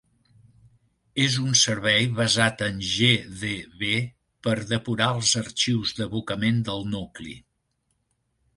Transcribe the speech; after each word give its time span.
És 1.25 1.35
un 1.41 1.51
servei 1.63 2.07
basat 2.19 2.63
en 2.69 2.79
GDB 2.93 3.91
per 4.47 4.57
depurar 4.73 5.13
els 5.19 5.37
arxius 5.45 5.95
d'abocament 6.01 6.61
del 6.71 6.85
nucli. 6.97 7.39